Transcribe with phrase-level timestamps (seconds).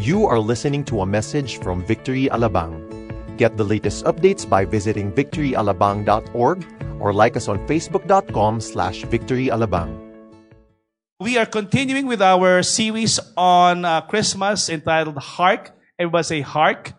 [0.00, 2.88] You are listening to a message from Victory Alabang.
[3.36, 6.58] Get the latest updates by visiting victoryalabang.org
[6.98, 9.92] or like us on facebook.com slash victoryalabang.
[11.20, 15.76] We are continuing with our series on uh, Christmas entitled Hark.
[15.98, 16.94] Everybody say Hark.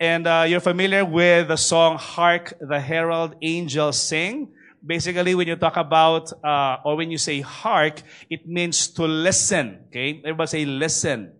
[0.00, 4.56] And uh, you're familiar with the song Hark the Herald Angels Sing.
[4.80, 9.84] Basically, when you talk about, uh, or when you say hark, it means to listen.
[9.88, 10.22] Okay?
[10.24, 11.35] Everybody say listen.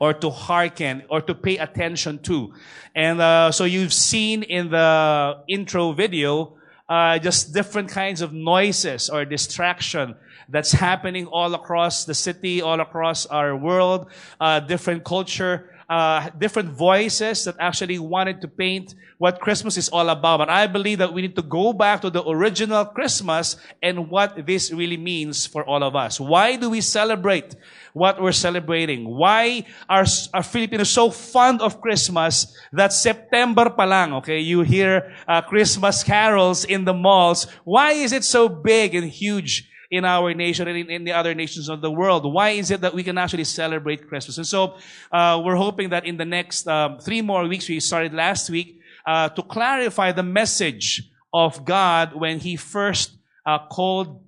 [0.00, 2.54] Or to hearken, or to pay attention to.
[2.94, 6.56] And uh, so you've seen in the intro video,
[6.88, 10.16] uh, just different kinds of noises or distraction
[10.48, 16.70] that's happening all across the city, all across our world, uh, different culture, uh, different
[16.70, 20.38] voices that actually wanted to paint what Christmas is all about.
[20.38, 24.46] But I believe that we need to go back to the original Christmas and what
[24.46, 26.20] this really means for all of us.
[26.20, 27.56] Why do we celebrate
[27.92, 29.04] what we're celebrating?
[29.04, 35.42] Why are, are Filipinos so fond of Christmas that September palang, okay, you hear uh,
[35.42, 37.48] Christmas carols in the malls.
[37.64, 39.69] Why is it so big and huge?
[39.90, 42.24] In our nation and in, in, the other nations of the world.
[42.24, 44.38] Why is it that we can actually celebrate Christmas?
[44.38, 44.76] And so
[45.10, 48.80] uh, we're hoping that in the next um, three more weeks, we started last week,
[49.04, 54.22] uh, to clarify the message of God when He first uh, called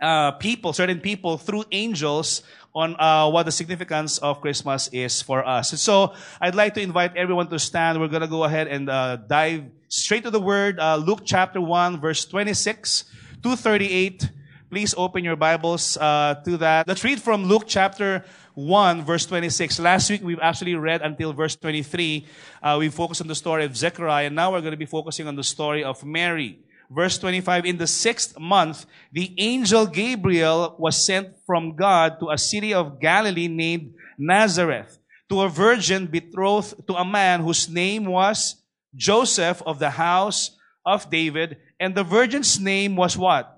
[0.00, 2.42] uh, people, certain people, through angels
[2.74, 5.70] on uh, what the significance of Christmas is for us.
[5.70, 8.00] And so I'd like to invite everyone to stand.
[8.00, 10.80] We're going to go ahead and uh, dive straight to the Word.
[10.80, 13.04] Uh, Luke chapter 1, verse 26
[13.42, 14.30] to 38.
[14.70, 16.88] Please open your Bibles uh, to that.
[16.88, 19.78] Let's read from Luke chapter 1, verse 26.
[19.78, 22.26] Last week, we've actually read until verse 23.
[22.62, 24.26] Uh, we focused on the story of Zechariah.
[24.26, 26.60] And now we're going to be focusing on the story of Mary.
[26.90, 32.38] Verse 25, in the sixth month, the angel Gabriel was sent from God to a
[32.38, 34.98] city of Galilee named Nazareth,
[35.28, 38.62] to a virgin betrothed to a man whose name was
[38.94, 41.58] Joseph of the house of David.
[41.78, 43.53] And the virgin's name was what?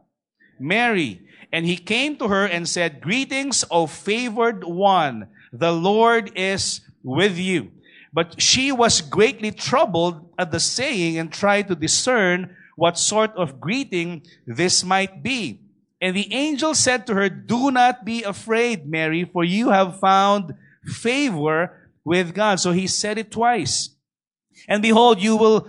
[0.58, 1.22] Mary.
[1.52, 5.28] And he came to her and said, Greetings, O favored one.
[5.52, 7.70] The Lord is with you.
[8.12, 13.60] But she was greatly troubled at the saying and tried to discern what sort of
[13.60, 15.60] greeting this might be.
[16.00, 20.54] And the angel said to her, Do not be afraid, Mary, for you have found
[20.84, 22.60] favor with God.
[22.60, 23.90] So he said it twice.
[24.68, 25.68] And behold, you will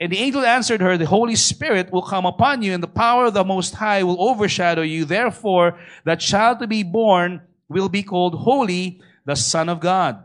[0.00, 3.26] And the angel answered her, The Holy Spirit will come upon you, and the power
[3.26, 5.04] of the Most High will overshadow you.
[5.04, 10.22] Therefore, the child to be born will be called Holy, the Son of God.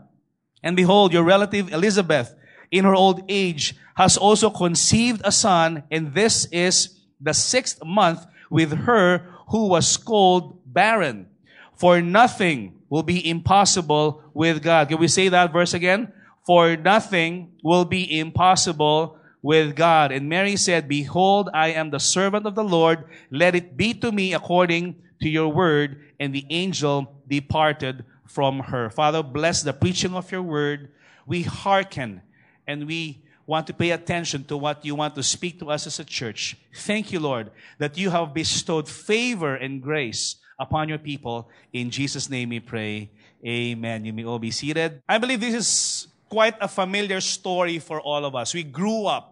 [0.62, 2.34] And behold, your relative Elizabeth,
[2.70, 8.24] in her old age, has also conceived a son, and this is the sixth month
[8.50, 11.26] with her who was called barren.
[11.74, 14.88] For nothing will be impossible with God.
[14.88, 16.12] Can we say that verse again?
[16.46, 20.12] For nothing will be impossible with God.
[20.12, 23.04] And Mary said, Behold, I am the servant of the Lord.
[23.30, 26.00] Let it be to me according to your word.
[26.18, 28.88] And the angel departed from her.
[28.88, 30.92] Father, bless the preaching of your word.
[31.26, 32.22] We hearken
[32.66, 35.98] and we want to pay attention to what you want to speak to us as
[35.98, 36.56] a church.
[36.74, 41.50] Thank you, Lord, that you have bestowed favor and grace upon your people.
[41.72, 43.10] In Jesus' name we pray.
[43.44, 44.04] Amen.
[44.04, 45.02] You may all be seated.
[45.08, 48.54] I believe this is quite a familiar story for all of us.
[48.54, 49.31] We grew up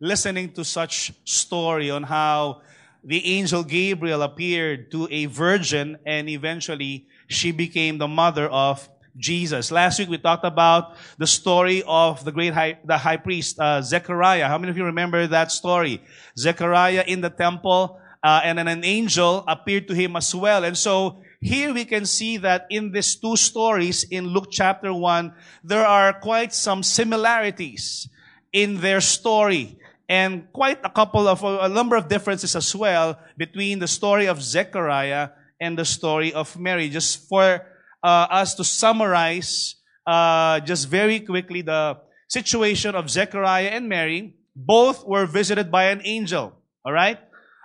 [0.00, 2.62] listening to such story on how
[3.04, 9.70] the angel Gabriel appeared to a virgin and eventually she became the mother of Jesus.
[9.70, 13.82] Last week we talked about the story of the great high, the high priest, uh,
[13.82, 14.48] Zechariah.
[14.48, 16.02] How many of you remember that story?
[16.38, 20.64] Zechariah in the temple, uh, and then an angel appeared to him as well.
[20.64, 25.34] And so here we can see that in these two stories in Luke chapter 1,
[25.62, 28.08] there are quite some similarities
[28.52, 29.76] in their story
[30.10, 34.42] and quite a couple of, a number of differences as well between the story of
[34.42, 35.30] Zechariah
[35.60, 36.88] and the story of Mary.
[36.88, 37.64] Just for
[38.02, 41.96] uh, us to summarize uh, just very quickly the
[42.28, 44.34] situation of Zechariah and Mary.
[44.56, 46.58] Both were visited by an angel.
[46.84, 47.20] All right?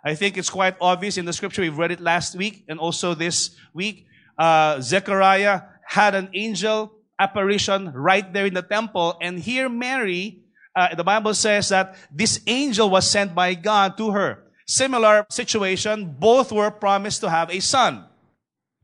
[0.05, 1.63] I think it's quite obvious in the scripture.
[1.63, 4.05] We've read it last week and also this week.
[4.37, 9.17] Uh, Zechariah had an angel apparition right there in the temple.
[9.19, 10.44] And here Mary
[10.75, 14.43] uh, the Bible says that this angel was sent by God to her.
[14.67, 18.05] Similar situation, both were promised to have a son.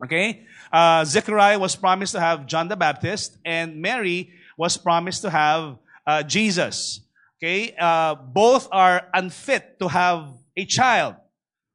[0.03, 0.45] Okay?
[0.71, 5.77] Uh, Zechariah was promised to have John the Baptist, and Mary was promised to have
[6.07, 7.01] uh, Jesus.
[7.37, 7.75] Okay?
[7.77, 11.15] Uh, both are unfit to have a child.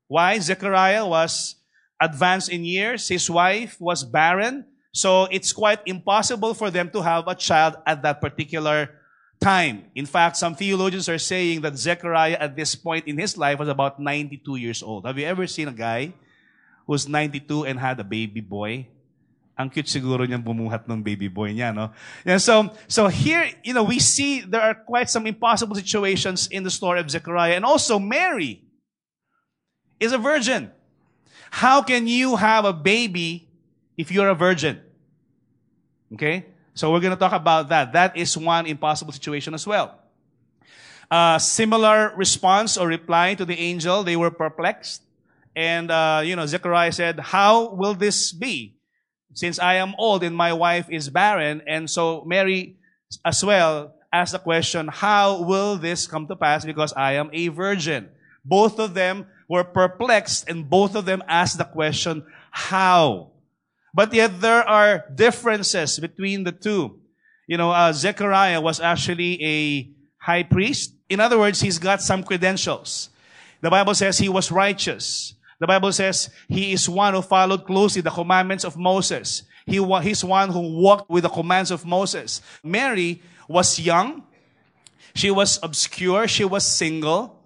[0.08, 0.38] Why?
[0.38, 1.56] Zechariah was
[2.00, 3.08] advanced in years.
[3.08, 4.64] His wife was barren.
[4.92, 8.90] So it's quite impossible for them to have a child at that particular
[9.40, 9.84] time.
[9.94, 13.68] In fact, some theologians are saying that Zechariah at this point in his life was
[13.68, 15.06] about 92 years old.
[15.06, 16.12] Have you ever seen a guy
[16.86, 18.88] who's 92 and had a baby boy?
[19.56, 21.88] Ang cute siguro niyang bumuhat ng baby boy niya, no?
[22.24, 26.62] Yeah, so, so here, you know, we see there are quite some impossible situations in
[26.62, 27.56] the story of Zechariah.
[27.56, 28.60] And also Mary
[29.98, 30.70] is a virgin.
[31.50, 33.48] How can you have a baby
[33.96, 34.80] if you're a virgin?
[36.12, 36.44] Okay?
[36.76, 37.94] So we're going to talk about that.
[37.94, 39.98] That is one impossible situation as well.
[41.10, 45.00] Uh, similar response or reply to the angel, they were perplexed.
[45.56, 48.76] And, uh, you know, Zechariah said, how will this be?
[49.32, 51.62] Since I am old and my wife is barren.
[51.66, 52.76] And so Mary
[53.24, 56.66] as well asked the question, how will this come to pass?
[56.66, 58.10] Because I am a virgin.
[58.44, 63.30] Both of them were perplexed and both of them asked the question, how?
[63.96, 67.00] But yet there are differences between the two.
[67.48, 70.92] You know, uh, Zechariah was actually a high priest.
[71.08, 73.08] In other words, he's got some credentials.
[73.62, 75.32] The Bible says he was righteous.
[75.58, 79.44] The Bible says he is one who followed closely the commandments of Moses.
[79.64, 82.42] He he's one who walked with the commands of Moses.
[82.62, 84.24] Mary was young.
[85.14, 86.28] She was obscure.
[86.28, 87.42] She was single.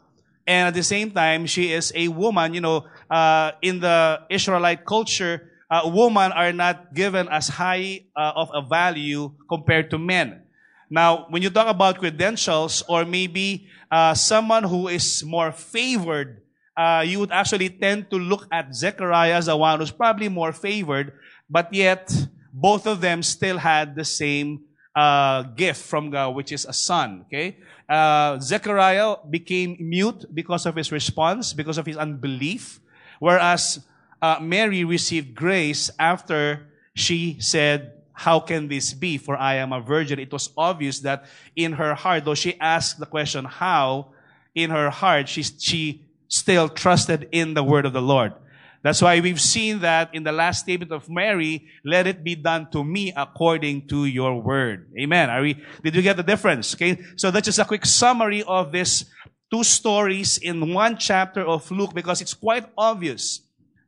[0.48, 2.54] And at the same time, she is a woman.
[2.54, 8.32] You know, uh, in the Israelite culture, uh, women are not given as high uh,
[8.34, 10.42] of a value compared to men.
[10.90, 16.42] Now, when you talk about credentials or maybe uh, someone who is more favored,
[16.76, 20.52] uh, you would actually tend to look at Zechariah as the one who's probably more
[20.52, 21.12] favored,
[21.48, 22.10] but yet
[22.52, 24.64] both of them still had the same
[24.96, 27.24] uh, gift from God, which is a son.
[27.28, 27.58] Okay,
[27.88, 32.80] uh, Zechariah became mute because of his response, because of his unbelief,
[33.20, 33.80] whereas
[34.22, 39.16] uh, Mary received grace after she said, how can this be?
[39.16, 40.18] For I am a virgin.
[40.18, 41.24] It was obvious that
[41.56, 44.12] in her heart, though she asked the question, how,
[44.54, 48.34] in her heart, she, she still trusted in the word of the Lord.
[48.82, 52.70] That's why we've seen that in the last statement of Mary, let it be done
[52.72, 54.90] to me according to your word.
[54.98, 55.28] Amen.
[55.28, 56.74] Are we, did you get the difference?
[56.74, 56.98] Okay.
[57.16, 59.04] So that's just a quick summary of this
[59.50, 63.40] two stories in one chapter of Luke because it's quite obvious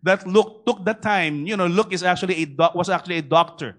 [0.02, 1.46] that Luke took the time.
[1.46, 3.76] You know, Luke is actually a doc, was actually a doctor,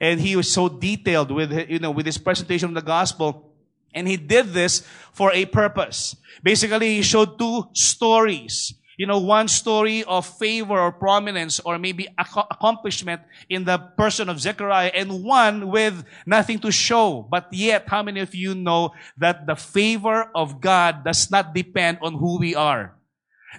[0.00, 3.52] and he was so detailed with you know with his presentation of the gospel,
[3.94, 6.16] and he did this for a purpose.
[6.42, 8.74] Basically, he showed two stories.
[8.96, 13.20] You know, one story of favor or prominence or maybe accomplishment
[13.50, 17.20] in the person of Zechariah and one with nothing to show.
[17.28, 21.98] But yet, how many of you know that the favor of God does not depend
[22.00, 22.96] on who we are?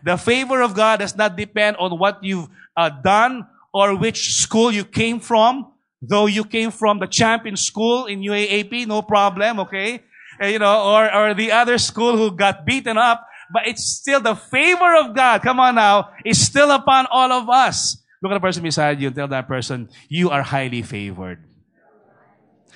[0.03, 4.71] The favor of God does not depend on what you've uh, done or which school
[4.71, 5.71] you came from.
[6.01, 10.03] Though you came from the champion school in UAAP, no problem, okay?
[10.41, 14.35] You know, or, or the other school who got beaten up, but it's still the
[14.35, 15.41] favor of God.
[15.41, 16.11] Come on now.
[16.23, 17.97] It's still upon all of us.
[18.21, 21.43] Look at the person beside you and tell that person, you are highly favored.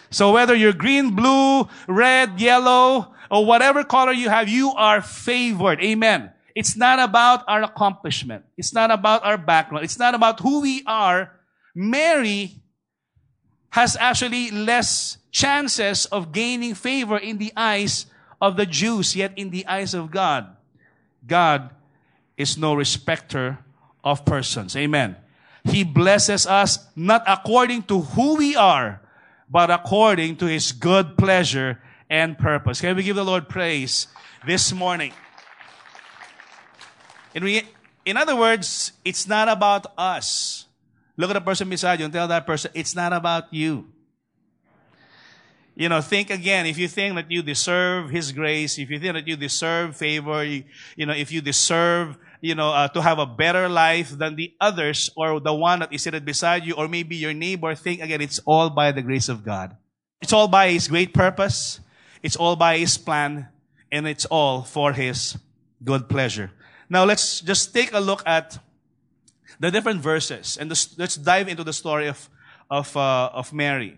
[0.10, 5.82] So whether you're green, blue, red, yellow, or whatever color you have, you are favored.
[5.82, 6.32] Amen.
[6.56, 8.46] It's not about our accomplishment.
[8.58, 9.86] It's not about our background.
[9.86, 11.32] It's not about who we are.
[11.76, 12.62] Mary
[13.72, 18.06] has actually less chances of gaining favor in the eyes
[18.42, 20.56] of the Jews, yet in the eyes of God,
[21.26, 21.70] God
[22.36, 23.60] is no respecter
[24.04, 24.76] of persons.
[24.76, 25.16] Amen.
[25.64, 29.00] He blesses us not according to who we are,
[29.50, 31.80] but according to His good pleasure
[32.10, 32.82] and purpose.
[32.82, 34.08] Can we give the Lord praise
[34.46, 35.14] this morning?
[37.34, 37.68] In, re-
[38.06, 40.66] in other words, it's not about us.
[41.18, 43.88] Look at the person beside you and tell that person, it's not about you.
[45.76, 46.66] You know, think again.
[46.66, 50.44] If you think that you deserve His grace, if you think that you deserve favor,
[50.44, 50.64] you,
[50.96, 54.54] you know, if you deserve, you know, uh, to have a better life than the
[54.60, 58.22] others or the one that is seated beside you or maybe your neighbor, think again,
[58.22, 59.78] it's all by the grace of God.
[60.22, 61.80] It's all by His great purpose.
[62.22, 63.48] It's all by His plan
[63.92, 65.38] and it's all for His
[65.84, 66.52] good pleasure.
[66.92, 68.60] Now let's just take a look at
[69.62, 72.30] the different verses and let's dive into the story of,
[72.70, 73.98] of, uh, of Mary.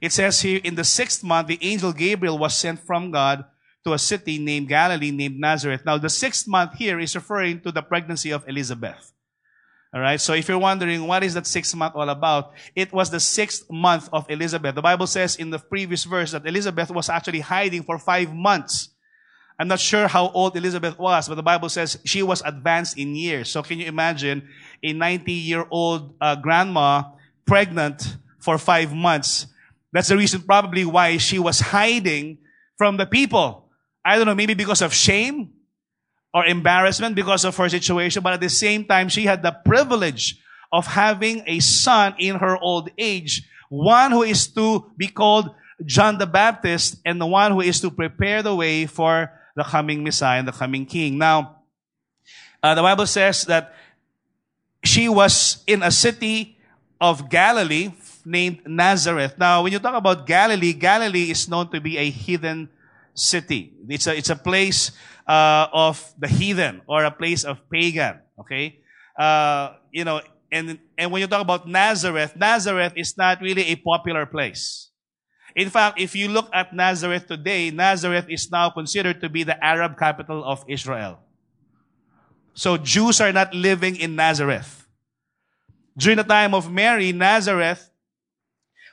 [0.00, 3.44] it says here, in the sixth month, the angel Gabriel was sent from God
[3.84, 5.82] to a city named Galilee, named Nazareth.
[5.84, 9.12] Now, the sixth month here is referring to the pregnancy of Elizabeth.
[9.92, 10.20] All right.
[10.20, 13.68] So if you're wondering what is that sixth month all about, it was the sixth
[13.68, 14.76] month of Elizabeth.
[14.76, 18.90] The Bible says in the previous verse that Elizabeth was actually hiding for five months.
[19.58, 23.16] I'm not sure how old Elizabeth was, but the Bible says she was advanced in
[23.16, 23.50] years.
[23.50, 24.48] So can you imagine
[24.82, 27.02] a 90 year old uh, grandma
[27.44, 29.46] pregnant for five months?
[29.92, 32.38] That's the reason probably why she was hiding
[32.76, 33.68] from the people.
[34.04, 35.50] I don't know, maybe because of shame
[36.32, 40.40] or embarrassment because of her situation, but at the same time, she had the privilege
[40.70, 45.50] of having a son in her old age, one who is to be called
[45.84, 50.04] John the Baptist and the one who is to prepare the way for the coming
[50.06, 51.18] Messiah and the coming King.
[51.18, 51.66] Now,
[52.62, 53.74] uh, the Bible says that
[54.84, 56.56] she was in a city
[57.00, 57.90] of Galilee
[58.24, 59.34] named Nazareth.
[59.36, 62.70] Now, when you talk about Galilee, Galilee is known to be a heathen
[63.14, 63.74] city.
[63.88, 64.92] It's a, it's a place
[65.26, 68.22] uh, of the heathen or a place of pagan.
[68.38, 68.78] Okay,
[69.18, 70.22] uh, you know,
[70.52, 74.87] and and when you talk about Nazareth, Nazareth is not really a popular place.
[75.58, 79.58] In fact, if you look at Nazareth today, Nazareth is now considered to be the
[79.58, 81.18] Arab capital of Israel.
[82.54, 84.86] So Jews are not living in Nazareth.
[85.96, 87.90] During the time of Mary, Nazareth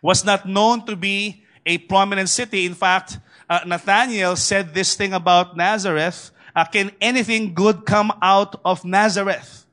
[0.02, 2.66] was not known to be a prominent city.
[2.66, 6.32] In fact, uh, Nathaniel said this thing about Nazareth.
[6.56, 9.65] Uh, can anything good come out of Nazareth?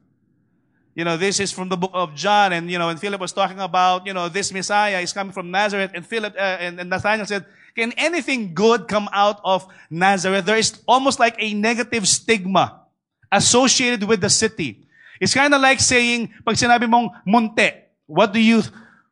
[0.95, 3.33] You know, this is from the book of John, and you know, and Philip was
[3.33, 6.91] talking about, you know, this Messiah is coming from Nazareth, and Philip uh, and, and
[6.91, 12.07] Nathaniel said, "Can anything good come out of Nazareth?" There is almost like a negative
[12.07, 12.85] stigma
[13.33, 14.85] associated with the city.
[15.19, 17.73] It's kind of like saying, pag sinabi mong Munti,
[18.05, 18.61] what do you,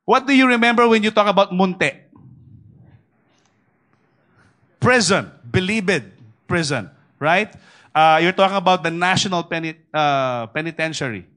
[0.04, 2.10] what do you remember when you talk about Munti?
[4.80, 6.10] prison, Bilibid
[6.48, 7.52] prison, right?
[7.94, 11.28] Uh, you're talking about the National uh, Penitentiary.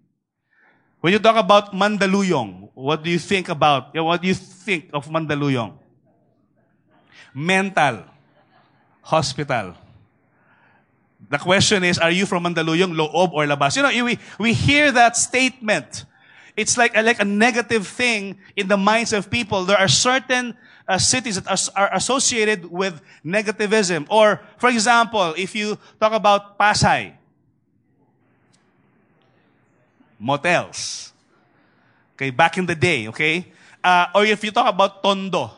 [1.03, 3.93] When you talk about Mandaluyong, what do you think about?
[3.93, 5.75] What do you think of Mandaluyong?
[7.35, 8.05] Mental
[9.01, 9.75] hospital.
[11.29, 13.75] The question is, are you from Mandaluyong, Loob, or Labas?
[13.75, 16.05] You know, we, we hear that statement.
[16.55, 19.65] It's like, like a negative thing in the minds of people.
[19.65, 20.55] There are certain
[20.87, 24.07] uh, cities that are, are associated with negativism.
[24.09, 27.15] Or, for example, if you talk about Pasay,
[30.23, 31.11] motels.
[32.15, 33.51] Okay, back in the day, okay?
[33.83, 35.51] Uh, or if you talk about Tondo,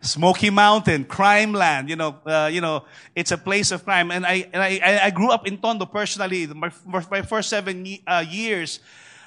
[0.00, 2.84] Smoky Mountain, crime land, you know, uh, you know,
[3.16, 4.10] it's a place of crime.
[4.10, 6.46] And I, and I, I grew up in Tondo personally.
[6.46, 8.80] My, my first seven uh, years,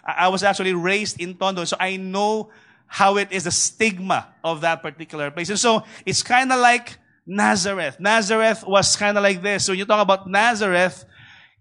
[0.06, 1.66] I was actually raised in Tondo.
[1.66, 2.52] So I know
[2.86, 5.50] how it is the stigma of that particular place.
[5.50, 8.00] And so it's kind of like Nazareth.
[8.00, 9.66] Nazareth was kind of like this.
[9.66, 11.04] So when you talk about Nazareth,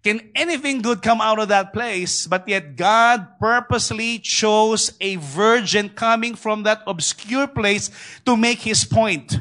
[0.07, 2.27] can anything good come out of that place?
[2.27, 7.91] But yet God purposely chose a virgin coming from that obscure place
[8.25, 9.39] to make his point.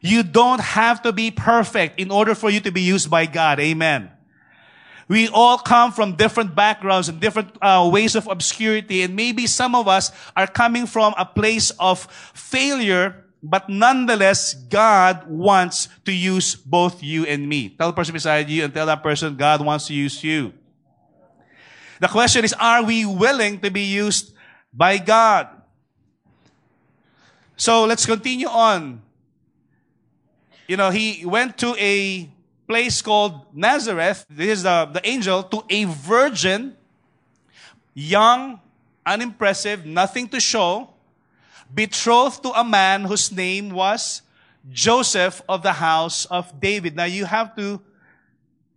[0.00, 3.60] You don't have to be perfect in order for you to be used by God.
[3.60, 4.10] Amen.
[5.08, 9.02] We all come from different backgrounds and different uh, ways of obscurity.
[9.02, 15.28] And maybe some of us are coming from a place of failure, but nonetheless, God
[15.28, 17.68] wants to use both you and me.
[17.70, 20.52] Tell the person beside you and tell that person, God wants to use you.
[22.00, 24.34] The question is, are we willing to be used
[24.72, 25.48] by God?
[27.56, 29.02] So let's continue on.
[30.68, 32.28] You know, he went to a
[32.68, 34.26] place called Nazareth.
[34.30, 36.76] This is the, the angel to a virgin,
[37.94, 38.60] young,
[39.06, 40.90] unimpressive, nothing to show,
[41.72, 44.22] betrothed to a man whose name was
[44.70, 46.96] Joseph of the house of David.
[46.96, 47.80] Now you have to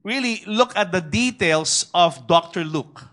[0.04, 2.64] really look at the details of Dr.
[2.64, 3.04] Luke.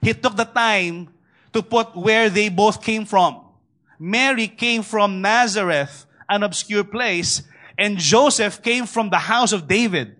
[0.00, 1.08] He took the time
[1.52, 3.40] to put where they both came from.
[3.98, 7.42] Mary came from Nazareth, an obscure place,
[7.78, 10.16] and Joseph came from the house of David.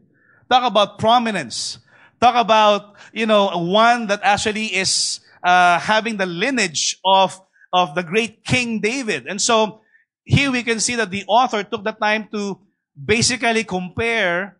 [0.48, 1.78] Talk about prominence.
[2.20, 7.40] Talk about, you know, one that actually is uh, having the lineage of,
[7.72, 9.26] of the great King David.
[9.26, 9.80] And so
[10.24, 12.58] here we can see that the author took the time to
[12.96, 14.58] basically compare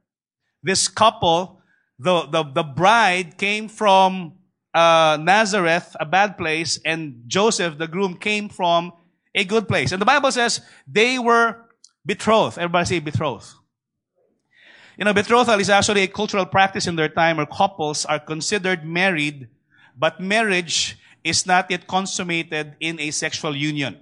[0.63, 1.61] this couple.
[1.99, 4.35] The, the, the bride came from
[4.75, 8.93] uh, Nazareth, a bad place, and Joseph, the groom, came from
[9.35, 9.93] a good place.
[9.93, 11.63] And the Bible says they were
[12.05, 12.59] Betrothed.
[12.59, 13.55] Everybody say betrothed.
[14.99, 18.85] You know, betrothal is actually a cultural practice in their time where couples are considered
[18.85, 19.49] married,
[19.97, 23.99] but marriage is not yet consummated in a sexual union.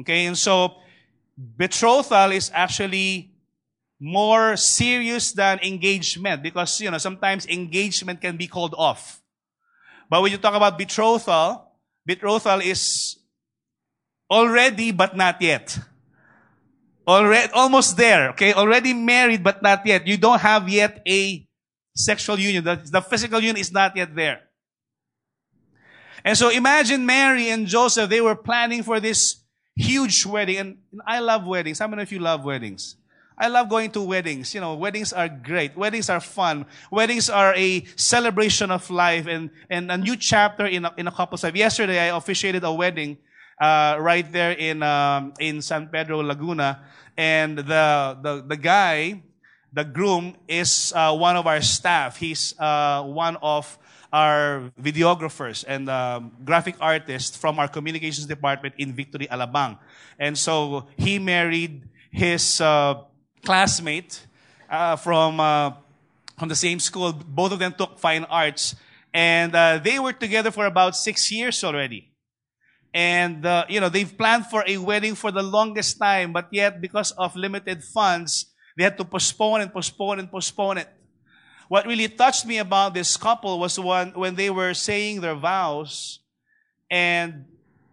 [0.00, 0.74] Okay, and so
[1.36, 3.32] betrothal is actually
[4.00, 9.20] more serious than engagement because, you know, sometimes engagement can be called off.
[10.08, 11.70] But when you talk about betrothal,
[12.06, 13.18] betrothal is
[14.30, 15.78] already but not yet.
[17.06, 18.52] Already, almost there, okay?
[18.52, 20.06] Already married but not yet.
[20.06, 21.46] You don't have yet a
[21.94, 22.64] sexual union.
[22.64, 24.49] The, the physical union is not yet there.
[26.24, 29.40] And so imagine Mary and Joseph, they were planning for this
[29.76, 30.58] huge wedding.
[30.58, 31.78] And I love weddings.
[31.78, 32.96] How many of you love weddings?
[33.38, 34.54] I love going to weddings.
[34.54, 35.74] You know, weddings are great.
[35.74, 36.66] Weddings are fun.
[36.90, 41.10] Weddings are a celebration of life and, and a new chapter in a, in a
[41.10, 41.56] couple's life.
[41.56, 43.16] Yesterday, I officiated a wedding,
[43.58, 46.82] uh, right there in, um, in San Pedro, Laguna.
[47.16, 49.22] And the, the, the guy,
[49.72, 52.18] the groom is, uh, one of our staff.
[52.18, 53.78] He's, uh, one of
[54.12, 59.78] our videographers and um, graphic artists from our communications department in Victory, Alabang.
[60.18, 63.02] And so he married his uh,
[63.44, 64.26] classmate
[64.68, 65.72] uh, from uh,
[66.38, 67.12] from the same school.
[67.12, 68.74] Both of them took fine arts,
[69.12, 72.12] and uh, they were together for about six years already.
[72.92, 76.80] And uh, you know they've planned for a wedding for the longest time, but yet
[76.80, 80.88] because of limited funds, they had to postpone and postpone and postpone it.
[81.70, 86.18] What really touched me about this couple was when, when they were saying their vows,
[86.90, 87.44] and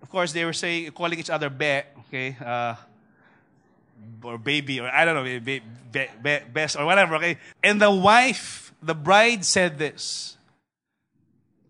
[0.02, 2.74] of course they were saying, calling each other be, okay, uh,
[4.24, 5.62] or baby, or I don't know, be, be,
[6.24, 7.38] be, best, or whatever, okay.
[7.64, 10.38] And the wife, the bride said this,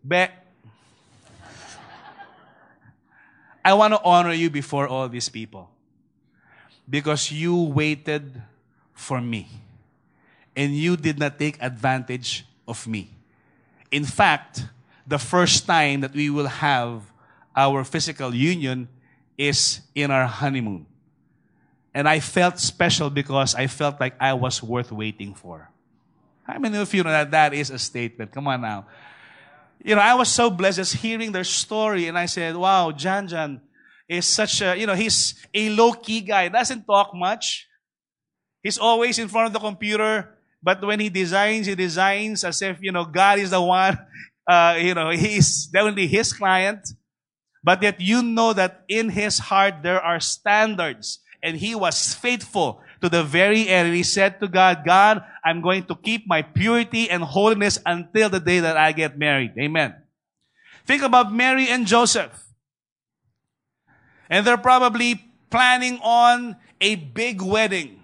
[0.07, 0.27] be,
[3.65, 5.69] I want to honor you before all these people
[6.89, 8.41] because you waited
[8.93, 9.49] for me
[10.57, 13.13] and you did not take advantage of me.
[13.91, 14.65] In fact,
[15.05, 17.03] the first time that we will have
[17.55, 18.89] our physical union
[19.37, 20.87] is in our honeymoon.
[21.93, 25.69] And I felt special because I felt like I was worth waiting for.
[26.43, 28.31] How many of you know that that is a statement?
[28.31, 28.87] Come on now.
[29.83, 33.27] You know, I was so blessed just hearing their story and I said, wow, Jan
[33.27, 33.61] Jan
[34.09, 37.67] is such a, you know, he's a low key guy, doesn't talk much.
[38.63, 42.77] He's always in front of the computer, but when he designs, he designs as if,
[42.81, 43.97] you know, God is the one,
[44.47, 46.87] uh, you know, he's definitely his client.
[47.63, 51.19] But yet you know that in his heart there are standards.
[51.43, 53.87] And he was faithful to the very end.
[53.87, 58.29] And he said to God, God, I'm going to keep my purity and holiness until
[58.29, 59.53] the day that I get married.
[59.59, 59.95] Amen.
[60.85, 62.31] Think about Mary and Joseph.
[64.29, 68.01] And they're probably planning on a big wedding.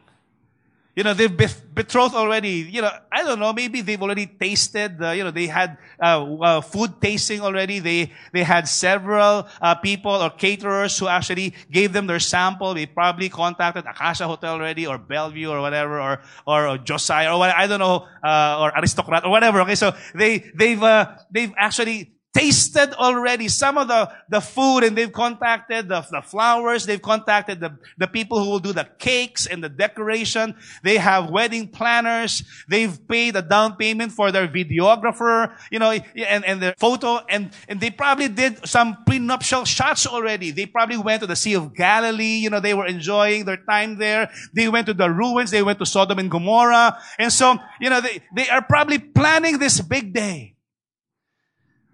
[0.96, 1.36] You know, they've
[1.74, 2.70] betrothed already.
[2.70, 6.24] You know, I don't know, maybe they've already tasted, uh, you know, they had uh,
[6.36, 7.80] uh, food tasting already.
[7.80, 12.76] They, they had several uh, people or caterers who actually gave them their sample.
[12.76, 17.40] They probably contacted Acacia Hotel already or Bellevue or whatever or, or, or Josiah or
[17.40, 19.62] what, I don't know, uh, or Aristocrat or whatever.
[19.62, 24.98] Okay, so they, they've, uh, they've actually tasted already some of the, the food and
[24.98, 26.86] they've contacted the, the flowers.
[26.86, 30.56] They've contacted the, the people who will do the cakes and the decoration.
[30.84, 32.44] They have wedding planners.
[32.68, 37.20] They've paid a down payment for their videographer, you know, and, and the photo.
[37.30, 40.52] And, and they probably did some prenuptial shots already.
[40.52, 42.38] They probably went to the Sea of Galilee.
[42.38, 44.30] You know, they were enjoying their time there.
[44.54, 45.52] They went to the ruins.
[45.52, 46.98] They went to Sodom and Gomorrah.
[47.20, 50.53] And so, you know, they, they are probably planning this big day.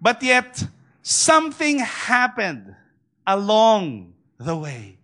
[0.00, 0.64] But yet,
[1.02, 2.74] something happened
[3.26, 4.98] along the way.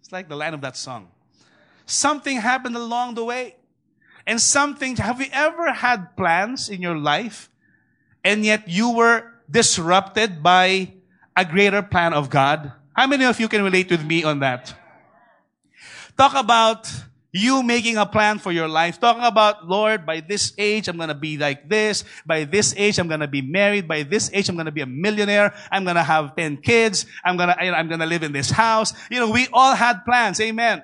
[0.00, 1.08] It's like the line of that song.
[1.84, 3.56] Something happened along the way.
[4.26, 7.48] And something, have you ever had plans in your life
[8.24, 10.92] and yet you were disrupted by
[11.36, 12.72] a greater plan of God?
[12.92, 14.74] How many of you can relate with me on that?
[16.16, 16.90] Talk about
[17.36, 21.08] you making a plan for your life, talking about, Lord, by this age, I'm going
[21.08, 22.04] to be like this.
[22.24, 23.86] By this age, I'm going to be married.
[23.86, 25.54] By this age, I'm going to be a millionaire.
[25.70, 27.04] I'm going to have 10 kids.
[27.24, 28.92] I'm going to, I'm going to live in this house.
[29.10, 30.40] You know, we all had plans.
[30.40, 30.82] Amen.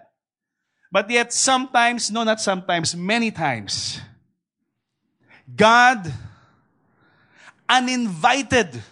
[0.90, 3.98] But yet sometimes, no, not sometimes, many times,
[5.56, 6.12] God,
[7.68, 8.82] uninvited,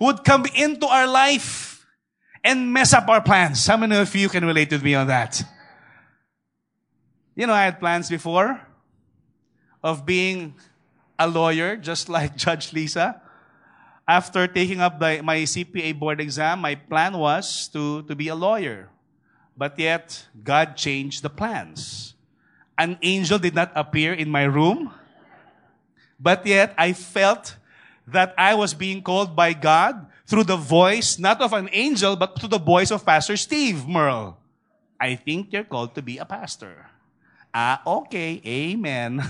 [0.00, 1.86] would come into our life
[2.42, 3.66] and mess up our plans.
[3.66, 5.42] How many of you can relate with me on that?
[7.34, 8.60] You know, I had plans before
[9.82, 10.54] of being
[11.18, 13.20] a lawyer, just like Judge Lisa.
[14.06, 18.34] After taking up the, my CPA board exam, my plan was to, to be a
[18.34, 18.90] lawyer.
[19.56, 22.14] But yet, God changed the plans.
[22.76, 24.92] An angel did not appear in my room.
[26.18, 27.56] But yet, I felt
[28.06, 32.38] that I was being called by God through the voice, not of an angel, but
[32.38, 34.36] through the voice of Pastor Steve Murrell.
[35.00, 36.91] I think you're called to be a pastor.
[37.54, 39.22] Ah, okay, amen.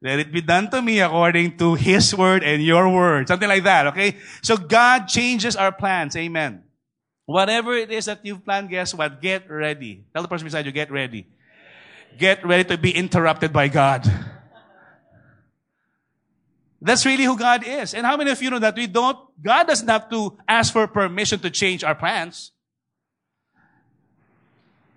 [0.00, 3.26] Let it be done to me according to His word and your word.
[3.26, 4.16] Something like that, okay?
[4.42, 6.62] So God changes our plans, amen.
[7.26, 9.20] Whatever it is that you've planned, guess what?
[9.22, 10.04] Get ready.
[10.12, 11.26] Tell the person beside you, get ready.
[12.18, 14.04] Get ready to be interrupted by God.
[16.82, 17.94] That's really who God is.
[17.94, 20.86] And how many of you know that we don't, God doesn't have to ask for
[20.86, 22.52] permission to change our plans.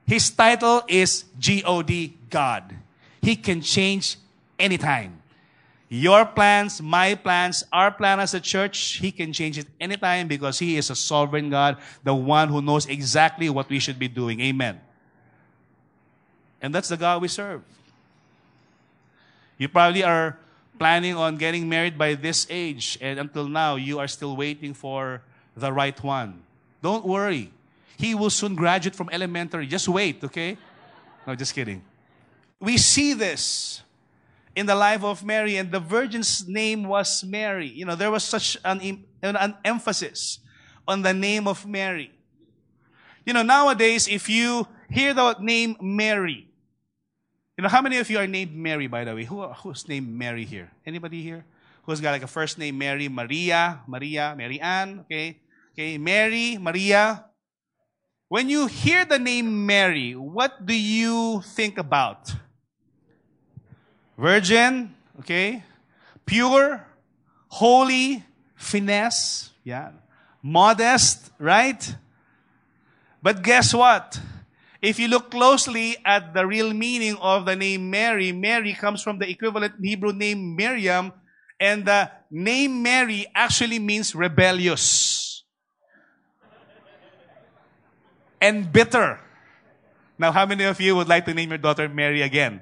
[0.06, 2.75] His title is G-O-D, God.
[3.21, 4.17] He can change
[4.59, 5.21] anytime.
[5.89, 10.59] Your plans, my plans, our plan as a church, He can change it anytime because
[10.59, 14.41] He is a sovereign God, the one who knows exactly what we should be doing.
[14.41, 14.81] Amen.
[16.61, 17.61] And that's the God we serve.
[19.57, 20.37] You probably are
[20.77, 25.21] planning on getting married by this age, and until now, you are still waiting for
[25.55, 26.41] the right one.
[26.81, 27.51] Don't worry.
[27.97, 29.65] He will soon graduate from elementary.
[29.65, 30.57] Just wait, okay?
[31.25, 31.81] No, just kidding.
[32.60, 33.82] We see this
[34.56, 37.67] in the life of Mary, and the virgin's name was Mary.
[37.67, 40.39] You know, there was such an, an emphasis
[40.88, 42.12] on the name of Mary.
[43.26, 46.48] You know, nowadays, if you hear the name Mary,
[47.58, 49.26] you know, how many of you are named Mary, by the way?
[49.26, 50.72] Who, who's named Mary here?
[50.86, 51.46] Anybody here?
[51.84, 53.10] Who's got like a first name Mary?
[53.10, 55.41] Maria, Maria, Mary Ann, okay?
[55.74, 57.26] Okay, Mary, Maria.
[58.28, 62.34] When you hear the name Mary, what do you think about?
[64.17, 65.63] Virgin, okay?
[66.25, 66.86] Pure,
[67.49, 68.23] holy,
[68.56, 69.91] finesse, yeah.
[70.41, 71.95] Modest, right?
[73.21, 74.19] But guess what?
[74.82, 79.19] If you look closely at the real meaning of the name Mary, Mary comes from
[79.19, 81.13] the equivalent Hebrew name Miriam,
[81.60, 85.43] and the name Mary actually means rebellious
[88.39, 89.19] and bitter.
[90.17, 92.62] Now, how many of you would like to name your daughter Mary again?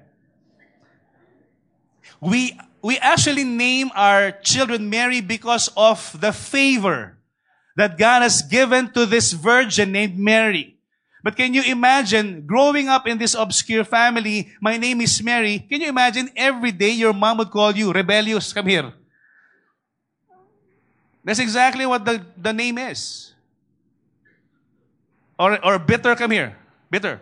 [2.22, 7.18] We, we actually name our children Mary because of the favor
[7.76, 10.78] that God has given to this virgin named Mary.
[11.24, 14.54] But can you imagine growing up in this obscure family?
[14.62, 15.58] My name is Mary.
[15.58, 18.54] Can you imagine every day your mom would call you rebellious?
[18.54, 18.94] Come here.
[21.24, 23.34] That's exactly what the, the name is.
[25.40, 26.56] Or, or bitter, come here.
[26.92, 27.20] Bitter.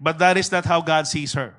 [0.00, 1.54] But that is not how God sees her.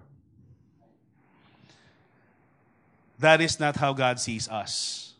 [3.19, 5.13] That is not how God sees us.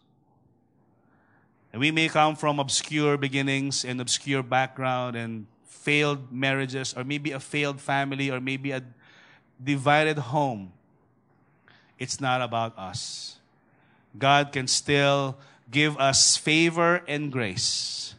[1.72, 7.32] And we may come from obscure beginnings and obscure background and failed marriages, or maybe
[7.32, 8.84] a failed family, or maybe a
[9.64, 10.74] divided home.
[12.00, 13.38] It's not about us.
[14.18, 15.38] God can still
[15.70, 18.16] give us favor and grace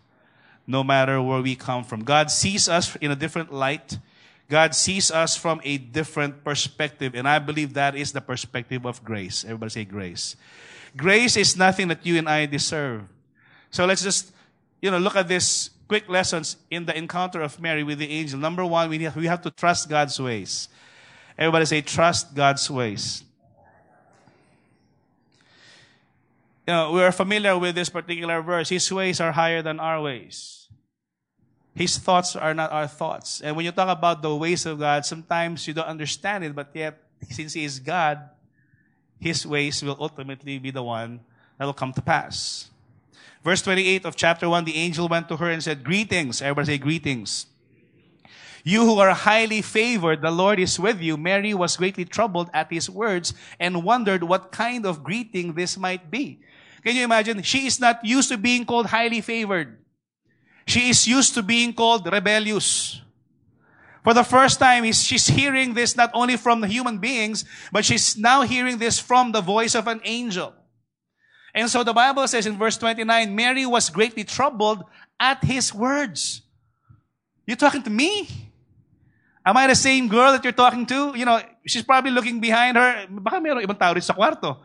[0.66, 2.04] no matter where we come from.
[2.04, 3.98] God sees us in a different light.
[4.52, 7.14] God sees us from a different perspective.
[7.14, 9.46] And I believe that is the perspective of grace.
[9.46, 10.36] Everybody say grace.
[10.94, 13.04] Grace is nothing that you and I deserve.
[13.70, 14.30] So let's just,
[14.82, 18.38] you know, look at this quick lessons in the encounter of Mary with the angel.
[18.38, 20.68] Number one, we have, we have to trust God's ways.
[21.38, 23.24] Everybody say, trust God's ways.
[26.68, 28.68] You know, we are familiar with this particular verse.
[28.68, 30.61] His ways are higher than our ways.
[31.74, 33.40] His thoughts are not our thoughts.
[33.40, 36.68] And when you talk about the ways of God, sometimes you don't understand it, but
[36.74, 38.20] yet, since He is God,
[39.18, 41.20] His ways will ultimately be the one
[41.58, 42.70] that will come to pass.
[43.42, 46.42] Verse 28 of chapter 1, the angel went to her and said, Greetings.
[46.42, 47.46] Everybody say greetings.
[48.64, 51.16] You who are highly favored, the Lord is with you.
[51.16, 56.10] Mary was greatly troubled at his words and wondered what kind of greeting this might
[56.10, 56.38] be.
[56.84, 57.42] Can you imagine?
[57.42, 59.81] She is not used to being called highly favored.
[60.66, 63.00] She is used to being called rebellious.
[64.02, 68.16] For the first time, she's hearing this not only from the human beings, but she's
[68.16, 70.54] now hearing this from the voice of an angel.
[71.54, 74.84] And so the Bible says in verse 29, Mary was greatly troubled
[75.20, 76.42] at his words.
[77.46, 78.28] You talking to me?
[79.44, 81.12] Am I the same girl that you're talking to?
[81.16, 83.06] You know, she's probably looking behind her.
[84.00, 84.58] Sa kwarto.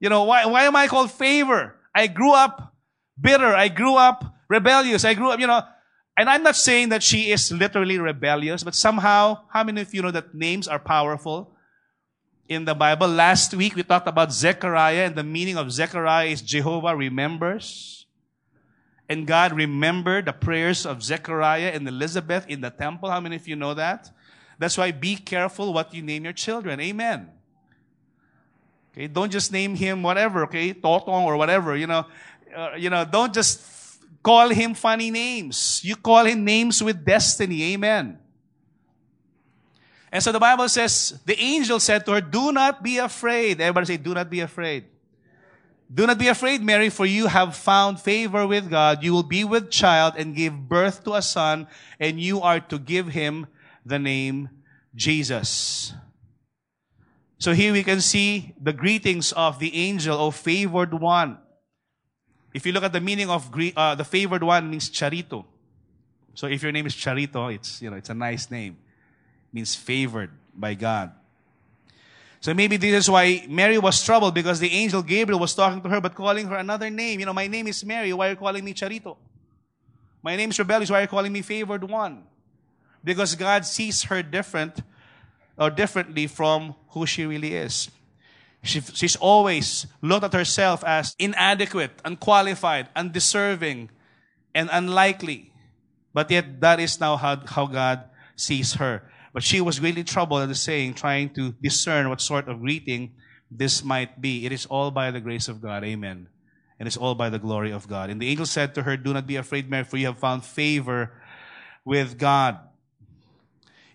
[0.00, 1.74] You know, why, why am I called favor?
[1.94, 2.74] I grew up
[3.20, 3.54] bitter.
[3.54, 5.04] I grew up rebellious.
[5.04, 5.62] I grew up, you know,
[6.16, 10.02] and I'm not saying that she is literally rebellious, but somehow, how many of you
[10.02, 11.54] know that names are powerful?
[12.48, 13.08] in the Bible.
[13.08, 18.06] Last week we talked about Zechariah and the meaning of Zechariah is Jehovah remembers.
[19.08, 23.10] And God remembered the prayers of Zechariah and Elizabeth in the temple.
[23.10, 24.10] How many of you know that?
[24.58, 26.80] That's why be careful what you name your children.
[26.80, 27.30] Amen.
[28.92, 32.06] Okay, don't just name him whatever, okay, Totong or whatever, you know.
[32.54, 33.60] Uh, you know, don't just
[34.28, 35.80] call him funny names.
[35.82, 37.72] You call him names with destiny.
[37.72, 38.18] Amen.
[40.12, 43.58] And so the Bible says, the angel said to her, Do not be afraid.
[43.58, 44.84] Everybody say, Do not be afraid.
[45.88, 49.02] Do not be afraid, Mary, for you have found favor with God.
[49.02, 51.66] You will be with child and give birth to a son,
[51.98, 53.46] and you are to give him
[53.86, 54.50] the name
[54.94, 55.94] Jesus.
[57.38, 61.38] So here we can see the greetings of the angel, O favored one.
[62.52, 65.44] If you look at the meaning of uh, the favored one means charito.
[66.38, 68.76] So if your name is Charito, it's you know it's a nice name.
[69.50, 71.10] It means favored by God.
[72.38, 75.88] So maybe this is why Mary was troubled because the angel Gabriel was talking to
[75.88, 77.18] her but calling her another name.
[77.18, 78.12] You know, my name is Mary.
[78.12, 79.16] Why are you calling me Charito?
[80.22, 80.90] My name is Rebellious.
[80.90, 82.22] Why are you calling me favored one?
[83.02, 84.80] Because God sees her different
[85.58, 87.90] or differently from who she really is.
[88.62, 93.90] She, she's always looked at herself as inadequate, unqualified, undeserving,
[94.54, 95.52] and unlikely.
[96.12, 99.02] But yet, that is now how, how God sees her.
[99.32, 103.12] But she was greatly troubled at the saying, trying to discern what sort of greeting
[103.50, 104.44] this might be.
[104.44, 105.84] It is all by the grace of God.
[105.84, 106.28] Amen.
[106.80, 108.10] And it's all by the glory of God.
[108.10, 110.44] And the angel said to her, Do not be afraid, Mary, for you have found
[110.44, 111.12] favor
[111.84, 112.58] with God.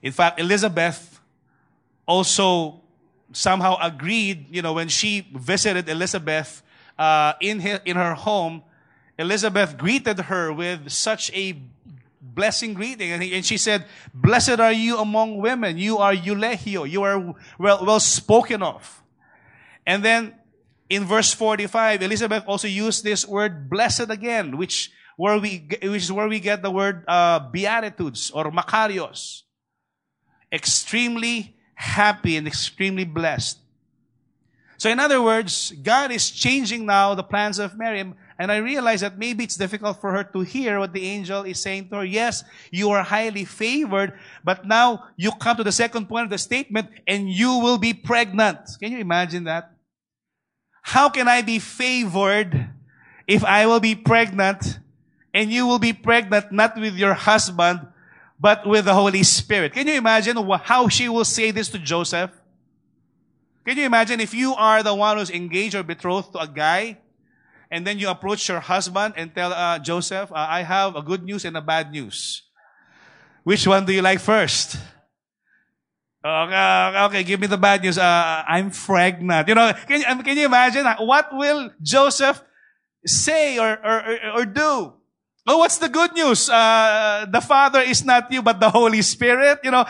[0.01, 1.19] In fact, Elizabeth
[2.05, 2.82] also
[3.33, 6.61] somehow agreed, you know, when she visited Elizabeth
[6.97, 8.63] uh, in, his, in her home,
[9.17, 11.61] Elizabeth greeted her with such a
[12.21, 13.11] blessing greeting.
[13.11, 15.77] And, he, and she said, Blessed are you among women.
[15.77, 16.89] You are eulogio.
[16.89, 19.03] You are well, well spoken of.
[19.85, 20.33] And then
[20.89, 26.11] in verse 45, Elizabeth also used this word blessed again, which, where we, which is
[26.11, 29.41] where we get the word uh, beatitudes or makarios.
[30.51, 33.59] Extremely happy and extremely blessed.
[34.77, 37.99] So in other words, God is changing now the plans of Mary.
[38.39, 41.61] And I realize that maybe it's difficult for her to hear what the angel is
[41.61, 42.05] saying to her.
[42.05, 46.37] Yes, you are highly favored, but now you come to the second point of the
[46.37, 48.59] statement and you will be pregnant.
[48.79, 49.71] Can you imagine that?
[50.81, 52.67] How can I be favored
[53.27, 54.79] if I will be pregnant
[55.33, 57.87] and you will be pregnant not with your husband,
[58.43, 59.71] but with the Holy Spirit.
[59.71, 62.29] Can you imagine how she will say this to Joseph?
[63.65, 66.99] Can you imagine if you are the one who's engaged or betrothed to a guy,
[67.71, 71.23] and then you approach your husband and tell uh, Joseph, uh, I have a good
[71.23, 72.43] news and a bad news.
[73.45, 74.75] Which one do you like first?
[76.19, 77.97] Okay, okay give me the bad news.
[77.97, 79.47] Uh, I'm pregnant.
[79.47, 82.43] You know, can, you, can you imagine what will Joseph
[83.05, 84.93] say or, or, or do?
[85.45, 86.49] Oh, what's the good news?
[86.49, 89.59] Uh, the Father is not you, but the Holy Spirit.
[89.63, 89.83] You know,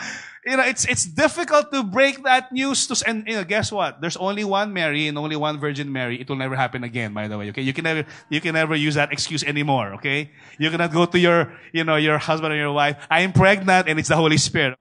[0.44, 2.98] you know, it's it's difficult to break that news to.
[3.06, 4.00] And you know, guess what?
[4.00, 6.20] There's only one Mary and only one Virgin Mary.
[6.20, 7.14] It will never happen again.
[7.14, 7.62] By the way, okay?
[7.62, 9.94] You can never you can never use that excuse anymore.
[9.94, 10.30] Okay?
[10.58, 12.98] You cannot go to your you know your husband or your wife.
[13.08, 14.76] I am pregnant, and it's the Holy Spirit.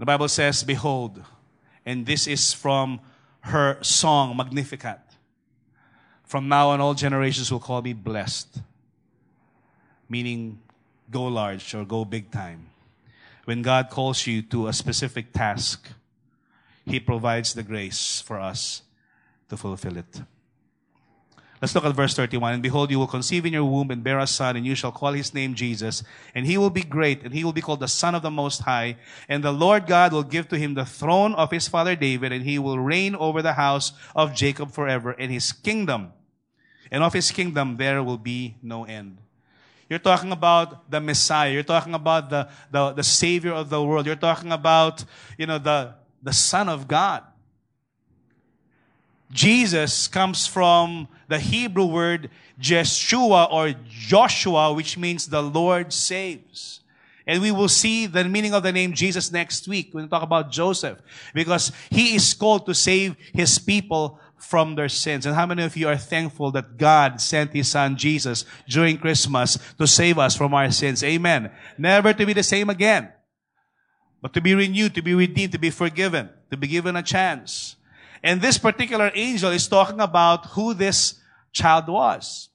[0.00, 1.22] The Bible says, "Behold,"
[1.86, 2.98] and this is from
[3.54, 4.98] her song Magnificat.
[6.24, 8.65] From now on, all generations will call me blessed
[10.08, 10.60] meaning
[11.10, 12.70] go large or go big time.
[13.44, 15.88] When God calls you to a specific task,
[16.84, 18.82] He provides the grace for us
[19.48, 20.22] to fulfill it.
[21.62, 22.54] Let's look at verse 31.
[22.54, 24.92] And behold, you will conceive in your womb and bear a son, and you shall
[24.92, 26.02] call his name Jesus.
[26.34, 28.62] And he will be great, and he will be called the Son of the Most
[28.62, 28.96] High.
[29.28, 32.44] And the Lord God will give to him the throne of his father David, and
[32.44, 35.12] he will reign over the house of Jacob forever.
[35.12, 36.12] And his kingdom,
[36.90, 39.18] and of his kingdom there will be no end.
[39.88, 41.52] You're talking about the Messiah.
[41.52, 44.06] You're talking about the, the, the Savior of the world.
[44.06, 45.04] You're talking about,
[45.38, 47.22] you know, the, the Son of God.
[49.30, 56.80] Jesus comes from the Hebrew word Jeshua or Joshua, which means the Lord saves.
[57.26, 60.22] And we will see the meaning of the name Jesus next week when we talk
[60.22, 61.00] about Joseph.
[61.34, 65.26] Because he is called to save his people from their sins.
[65.26, 69.58] And how many of you are thankful that God sent His Son Jesus during Christmas
[69.78, 71.02] to save us from our sins?
[71.02, 71.50] Amen.
[71.78, 73.12] Never to be the same again,
[74.20, 77.76] but to be renewed, to be redeemed, to be forgiven, to be given a chance.
[78.22, 81.20] And this particular angel is talking about who this
[81.52, 82.48] child was.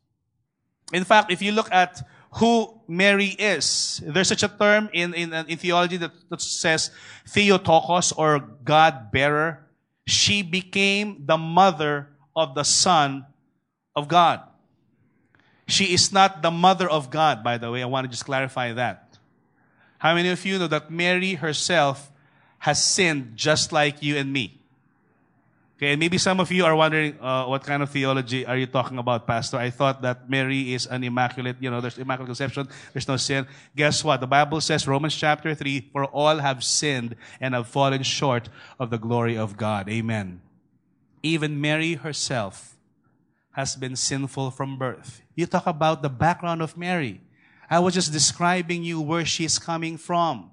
[0.94, 2.02] In fact, if you look at
[2.36, 6.92] who Mary is, there's such a term in, in, in theology that, that says
[7.28, 9.68] Theotokos or God bearer
[10.06, 13.26] she became the mother of the Son
[13.96, 14.42] of God.
[15.68, 17.82] She is not the mother of God, by the way.
[17.82, 19.18] I want to just clarify that.
[20.00, 22.12] How many of you know that Mary herself
[22.60, 24.61] has sinned just like you and me?
[25.82, 28.68] Okay, and maybe some of you are wondering, uh, what kind of theology are you
[28.68, 29.58] talking about, Pastor?
[29.58, 33.48] I thought that Mary is an immaculate, you know, there's immaculate conception, there's no sin.
[33.76, 34.22] Guess what?
[34.22, 38.48] The Bible says, Romans chapter 3, for all have sinned and have fallen short
[38.80, 39.90] of the glory of God.
[39.90, 40.42] Amen.
[41.24, 42.78] Even Mary herself
[43.54, 45.24] has been sinful from birth.
[45.34, 47.22] You talk about the background of Mary.
[47.72, 50.52] I was just describing you where she's coming from.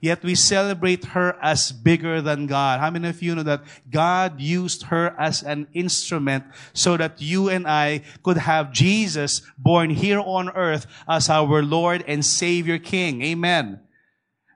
[0.00, 2.78] Yet we celebrate her as bigger than God.
[2.78, 7.48] How many of you know that God used her as an instrument so that you
[7.48, 13.22] and I could have Jesus born here on earth as our Lord and Savior King?
[13.22, 13.80] Amen.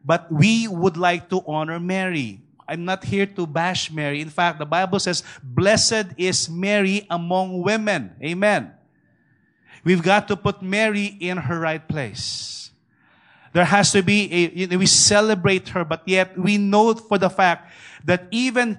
[0.04, 2.42] But we would like to honor Mary.
[2.68, 4.20] I'm not here to bash Mary.
[4.20, 8.14] In fact, the Bible says, blessed is Mary among women.
[8.22, 8.72] Amen.
[9.84, 12.61] We've got to put Mary in her right place.
[13.52, 17.18] There has to be a, you know, we celebrate her, but yet we know for
[17.18, 17.70] the fact
[18.04, 18.78] that even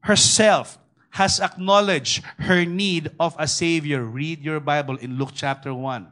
[0.00, 0.78] herself
[1.10, 4.02] has acknowledged her need of a savior.
[4.02, 6.10] Read your Bible in Luke chapter 1.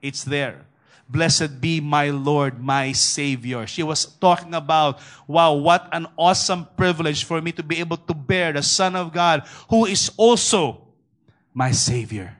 [0.00, 0.66] It's there.
[1.08, 3.66] Blessed be my Lord, my Savior.
[3.66, 8.14] She was talking about, wow, what an awesome privilege for me to be able to
[8.14, 10.88] bear the Son of God, who is also
[11.52, 12.38] my Savior.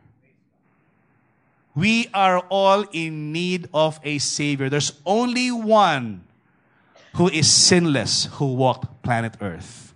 [1.75, 4.69] We are all in need of a Savior.
[4.71, 6.25] There's only one
[7.15, 9.95] who is sinless who walked planet Earth.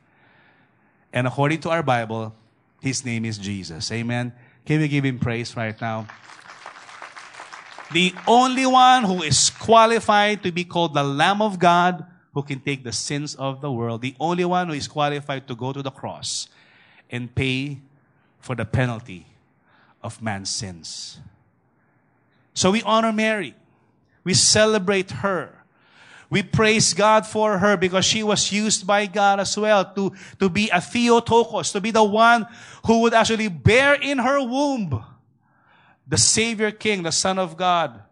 [1.13, 2.35] And according to our Bible,
[2.81, 3.91] his name is Jesus.
[3.93, 4.33] Amen.
[4.65, 6.07] Can we give him praise right now?
[7.93, 12.61] The only one who is qualified to be called the Lamb of God who can
[12.61, 14.03] take the sins of the world.
[14.03, 16.49] The only one who is qualified to go to the cross
[17.11, 17.81] and pay
[18.39, 19.27] for the penalty
[20.03, 21.19] of man's sins.
[22.59, 23.55] So we honor Mary.
[24.25, 25.65] We celebrate her.
[26.29, 30.49] We praise God for her because she was used by God as well to, to
[30.49, 32.49] be a Theotokos, to be the one
[32.85, 35.05] who would actually bear in her womb
[36.05, 38.03] the Savior King, the Son of God.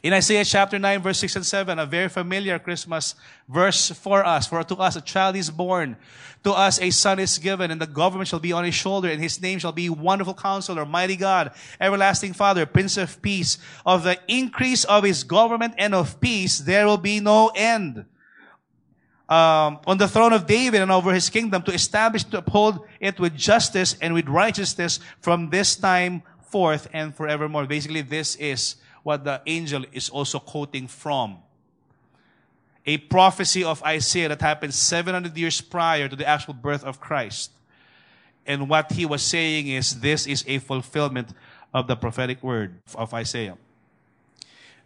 [0.00, 3.16] In Isaiah chapter 9, verse 6 and 7, a very familiar Christmas
[3.48, 4.46] verse for us.
[4.46, 5.96] For to us a child is born,
[6.44, 9.20] to us a son is given, and the government shall be on his shoulder, and
[9.20, 13.58] his name shall be Wonderful Counselor, Mighty God, Everlasting Father, Prince of Peace.
[13.84, 18.04] Of the increase of his government and of peace, there will be no end.
[19.28, 23.18] Um, on the throne of David and over his kingdom to establish, to uphold it
[23.18, 27.66] with justice and with righteousness from this time forth and forevermore.
[27.66, 28.76] Basically, this is
[29.08, 31.38] what the angel is also quoting from.
[32.84, 37.50] A prophecy of Isaiah that happened 700 years prior to the actual birth of Christ.
[38.44, 41.32] And what he was saying is this is a fulfillment
[41.72, 43.56] of the prophetic word of Isaiah.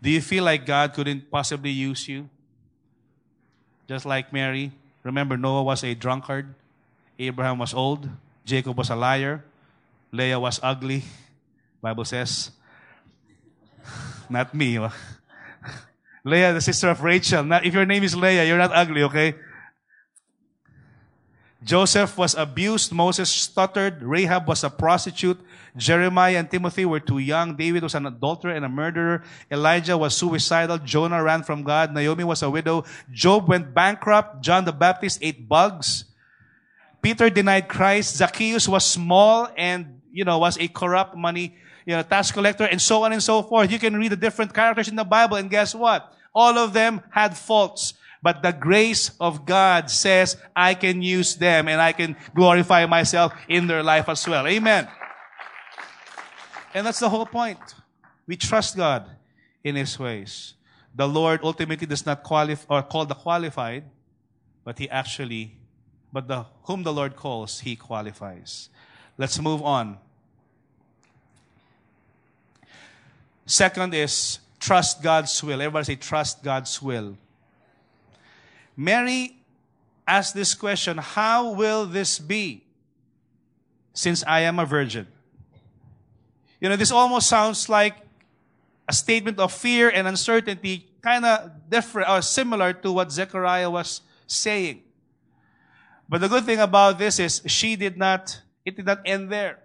[0.01, 2.31] Do you feel like God couldn't possibly use you?
[3.89, 4.71] Just like Mary.
[5.03, 6.55] Remember, Noah was a drunkard.
[7.19, 8.09] Abraham was old.
[8.45, 9.43] Jacob was a liar.
[10.13, 11.03] Leah was ugly.
[11.83, 12.53] Bible says.
[14.33, 14.81] Not me.
[16.25, 17.45] Leah, the sister of Rachel.
[17.45, 19.35] Not, if your name is Leah, you're not ugly, okay?
[21.63, 22.93] Joseph was abused.
[22.93, 24.03] Moses stuttered.
[24.03, 25.39] Rahab was a prostitute.
[25.77, 27.57] Jeremiah and Timothy were too young.
[27.57, 29.23] David was an adulterer and a murderer.
[29.51, 30.79] Elijah was suicidal.
[30.79, 31.93] Jonah ran from God.
[31.93, 32.85] Naomi was a widow.
[33.13, 34.43] Job went bankrupt.
[34.43, 36.05] John the Baptist ate bugs.
[37.01, 38.17] Peter denied Christ.
[38.17, 42.81] Zacchaeus was small and, you know, was a corrupt money you know, tax collector, and
[42.81, 43.71] so on and so forth.
[43.71, 46.13] You can read the different characters in the Bible, and guess what?
[46.35, 47.95] All of them had faults.
[48.23, 53.35] But the grace of God says I can use them and I can glorify myself
[53.49, 54.47] in their life as well.
[54.47, 54.87] Amen.
[56.73, 57.59] And that's the whole point.
[58.29, 59.11] We trust God
[59.65, 60.55] in His ways.
[60.95, 63.85] The Lord ultimately does not qualify or call the qualified,
[64.65, 65.59] but He actually,
[66.13, 68.69] but the whom the Lord calls, He qualifies.
[69.19, 69.99] Let's move on.
[73.47, 75.61] Second is trust God's will.
[75.61, 77.17] Everybody say trust God's will.
[78.77, 79.37] Mary
[80.07, 82.65] asked this question, how will this be
[83.93, 85.07] since I am a virgin?
[86.61, 87.97] You know, this almost sounds like
[88.89, 94.01] a statement of fear and uncertainty, kind of different or similar to what Zechariah was
[94.27, 94.83] saying.
[96.09, 99.62] But the good thing about this is she did not, it did not end there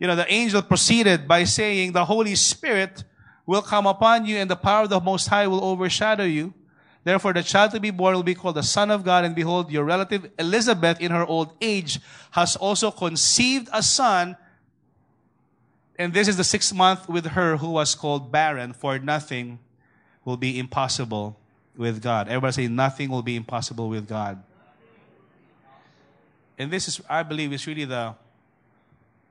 [0.00, 3.04] you know, the angel proceeded by saying, the Holy Spirit
[3.44, 6.54] will come upon you and the power of the Most High will overshadow you.
[7.04, 9.24] Therefore, the child to be born will be called the Son of God.
[9.24, 14.36] And behold, your relative Elizabeth in her old age has also conceived a son.
[15.98, 19.58] And this is the sixth month with her who was called barren, for nothing
[20.24, 21.38] will be impossible
[21.76, 22.28] with God.
[22.28, 24.42] Everybody say, nothing will be impossible with God.
[26.58, 28.14] And this is, I believe, is really the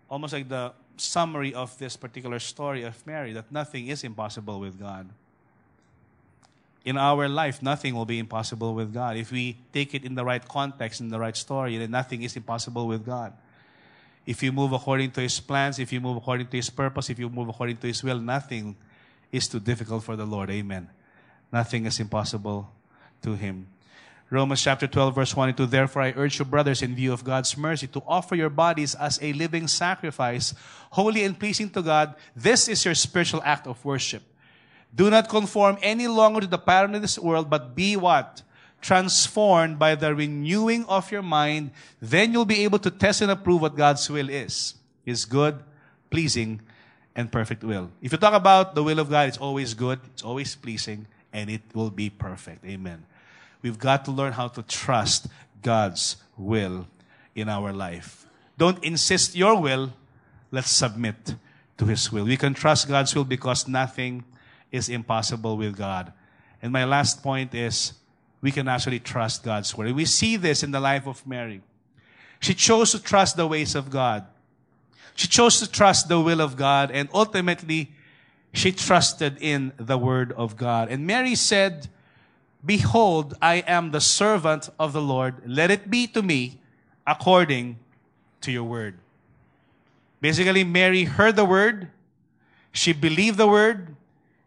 [0.10, 4.80] almost like the summary of this particular story of Mary that nothing is impossible with
[4.80, 5.08] God.
[6.86, 9.18] In our life, nothing will be impossible with God.
[9.18, 12.36] If we take it in the right context, in the right story, then nothing is
[12.36, 13.34] impossible with God.
[14.26, 17.20] If you move according to His plans, if you move according to His purpose, if
[17.20, 18.76] you move according to His will, nothing
[19.32, 20.50] is too difficult for the Lord.
[20.50, 20.90] Amen.
[21.52, 22.72] Nothing is impossible
[23.22, 23.68] to Him.
[24.32, 25.66] Romans chapter 12, verse 1 and 2.
[25.66, 29.18] Therefore, I urge you, brothers, in view of God's mercy, to offer your bodies as
[29.24, 30.54] a living sacrifice,
[30.92, 32.14] holy and pleasing to God.
[32.36, 34.22] This is your spiritual act of worship.
[34.94, 38.44] Do not conform any longer to the pattern of this world, but be what?
[38.82, 41.72] Transformed by the renewing of your mind.
[42.00, 44.76] Then you'll be able to test and approve what God's will is.
[45.04, 45.58] His good,
[46.12, 46.62] pleasing,
[47.16, 47.90] and perfect will.
[48.02, 51.50] If you talk about the will of God, it's always good, it's always pleasing, and
[51.50, 52.64] it will be perfect.
[52.64, 53.06] Amen.
[53.62, 55.28] We've got to learn how to trust
[55.62, 56.88] God's will
[57.36, 58.26] in our life.
[58.58, 59.94] Don't insist your will,
[60.52, 61.36] let's submit
[61.78, 62.26] to His will.
[62.26, 64.24] We can trust God's will because nothing
[64.72, 66.14] is impossible with God.
[66.62, 67.94] And my last point is
[68.42, 69.92] we can actually trust God's word.
[69.94, 71.62] We see this in the life of Mary.
[72.40, 74.26] She chose to trust the ways of God.
[75.16, 77.92] She chose to trust the will of God and ultimately
[78.54, 80.90] she trusted in the word of God.
[80.90, 81.90] And Mary said,
[82.66, 85.42] Behold, I am the servant of the Lord.
[85.46, 86.60] Let it be to me
[87.08, 87.80] according
[88.42, 88.98] to your word.
[90.22, 91.90] Basically, Mary heard the word,
[92.72, 93.96] she believed the word,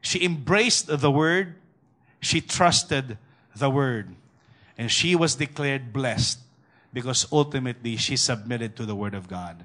[0.03, 1.55] she embraced the word,
[2.21, 3.17] she trusted
[3.57, 4.15] the word,
[4.77, 6.39] and she was declared blessed
[6.93, 9.65] because ultimately she submitted to the word of God.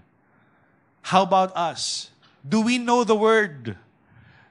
[1.02, 2.10] How about us?
[2.48, 3.78] Do we know the word?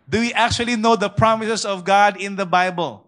[0.08, 3.05] Do we actually know the promises of God in the Bible?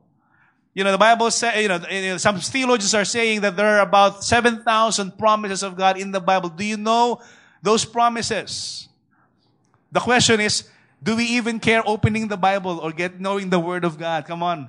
[0.79, 4.22] You know, the Bible says, you know, some theologians are saying that there are about
[4.22, 6.51] 7,000 promises of God in the Bible.
[6.51, 7.20] Do you know
[7.61, 8.87] those promises?
[9.91, 10.68] The question is,
[11.03, 14.24] do we even care opening the Bible or get knowing the Word of God?
[14.24, 14.68] Come on.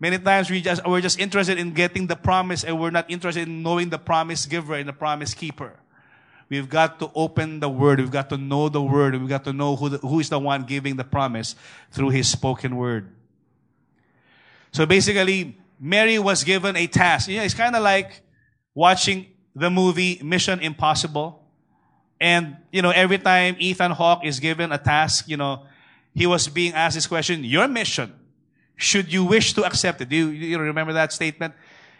[0.00, 3.46] Many times we just, we're just interested in getting the promise and we're not interested
[3.46, 5.74] in knowing the promise giver and the promise keeper.
[6.48, 8.00] We've got to open the Word.
[8.00, 9.14] We've got to know the Word.
[9.14, 11.54] We've got to know who, the, who is the one giving the promise
[11.92, 13.12] through His spoken Word.
[14.72, 17.28] So basically, Mary was given a task.
[17.28, 18.22] You know, it's kind of like
[18.74, 21.42] watching the movie Mission Impossible.
[22.20, 25.64] And, you know, every time Ethan Hawke is given a task, you know,
[26.14, 28.14] he was being asked this question, your mission,
[28.76, 30.08] should you wish to accept it?
[30.08, 31.54] Do you, you remember that statement?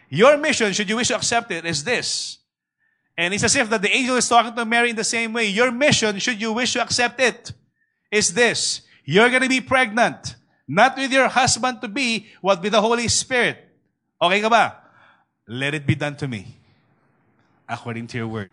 [0.09, 2.39] Your mission, should you wish to accept it, is this.
[3.17, 5.45] And it's as if that the angel is talking to Mary in the same way.
[5.45, 7.51] Your mission, should you wish to accept it,
[8.11, 8.81] is this.
[9.05, 10.35] You're going to be pregnant.
[10.67, 13.57] Not with your husband to be, but with the Holy Spirit.
[14.21, 14.75] Okay ka ba?
[15.47, 16.59] Let it be done to me.
[17.69, 18.49] According to your word.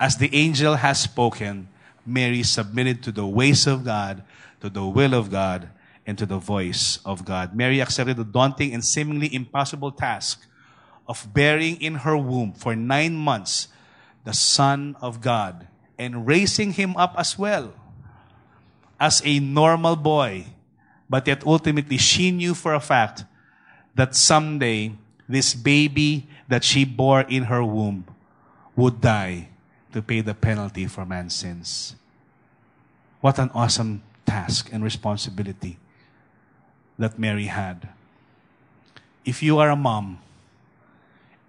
[0.00, 1.68] As the angel has spoken,
[2.04, 4.24] Mary submitted to the ways of God,
[4.60, 5.70] to the will of God,
[6.06, 7.54] and to the voice of God.
[7.54, 10.42] Mary accepted the daunting and seemingly impossible task
[11.06, 13.68] of bearing in her womb for nine months
[14.24, 17.74] the Son of God and raising him up as well
[18.98, 20.46] as a normal boy
[21.12, 23.24] but yet ultimately she knew for a fact
[23.94, 24.90] that someday
[25.28, 28.06] this baby that she bore in her womb
[28.74, 29.50] would die
[29.92, 31.96] to pay the penalty for man's sins.
[33.20, 35.76] What an awesome task and responsibility
[36.98, 37.90] that Mary had.
[39.22, 40.18] If you are a mom,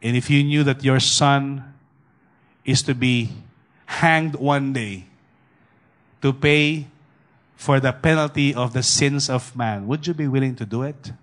[0.02, 1.74] and if you knew that your son
[2.66, 3.32] is to be
[3.86, 5.08] hanged one day
[6.22, 6.88] to pay
[7.64, 11.14] for the penalty of the sins of man, would you be willing to do it?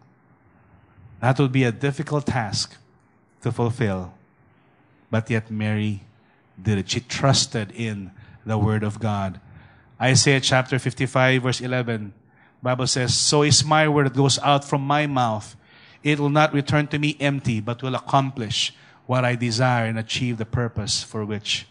[1.21, 2.79] That would be a difficult task
[3.43, 4.15] to fulfill.
[5.11, 6.01] But yet Mary
[6.57, 6.89] did it.
[6.89, 8.11] She trusted in
[8.47, 9.39] the word of God.
[10.01, 12.15] Isaiah chapter 55 verse 11.
[12.63, 15.55] Bible says, So is my word that goes out from my mouth.
[16.03, 18.73] It will not return to me empty, but will accomplish
[19.05, 21.67] what I desire and achieve the purpose for which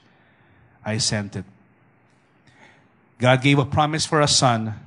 [0.86, 1.46] I sent it.
[3.20, 4.80] God gave a promise for a son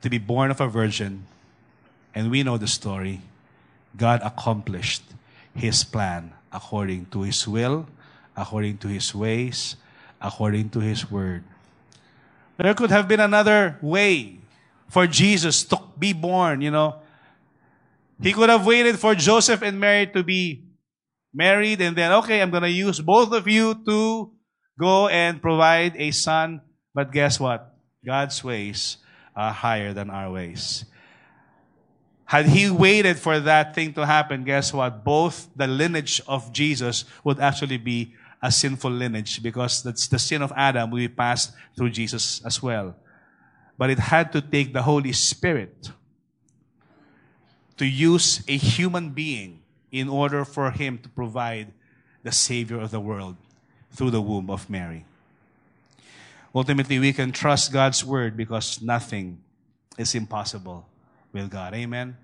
[0.00, 1.26] to be born of a virgin,
[2.14, 3.20] and we know the story.
[3.96, 5.04] God accomplished
[5.54, 7.86] his plan according to his will,
[8.34, 9.76] according to his ways,
[10.22, 11.44] according to his word.
[12.56, 14.38] There could have been another way
[14.88, 16.96] for Jesus to be born, you know.
[18.22, 20.64] He could have waited for Joseph and Mary to be
[21.34, 24.32] married and then, okay, I'm going to use both of you to
[24.80, 26.62] go and provide a son
[26.94, 27.74] but guess what?
[28.04, 28.98] God's ways
[29.34, 30.84] are higher than our ways.
[32.24, 35.04] Had he waited for that thing to happen, guess what?
[35.04, 40.42] Both the lineage of Jesus would actually be a sinful lineage because that's the sin
[40.42, 42.94] of Adam will be passed through Jesus as well.
[43.76, 45.90] But it had to take the Holy Spirit
[47.76, 51.72] to use a human being in order for him to provide
[52.22, 53.36] the Savior of the world
[53.92, 55.04] through the womb of Mary.
[56.54, 59.38] Ultimately, we can trust God's word because nothing
[59.98, 60.86] is impossible
[61.32, 61.74] with God.
[61.74, 62.16] Amen.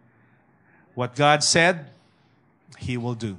[0.94, 1.86] What God said,
[2.78, 3.38] He will do.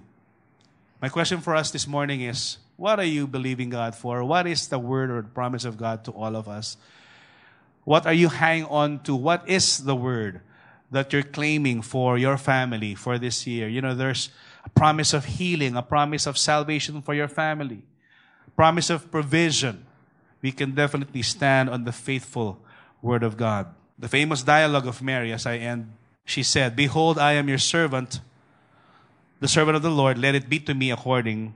[1.01, 4.23] My question for us this morning is what are you believing God for?
[4.23, 6.77] What is the word or the promise of God to all of us?
[7.83, 9.15] What are you hanging on to?
[9.15, 10.41] What is the word
[10.91, 13.67] that you're claiming for your family for this year?
[13.67, 14.29] You know, there's
[14.65, 17.83] a promise of healing, a promise of salvation for your family,
[18.55, 19.85] promise of provision.
[20.41, 22.59] We can definitely stand on the faithful
[23.01, 23.67] word of God.
[23.97, 25.93] The famous dialogue of Mary, as I end,
[26.25, 28.19] she said, Behold, I am your servant,
[29.39, 30.17] the servant of the Lord.
[30.17, 31.53] Let it be to me according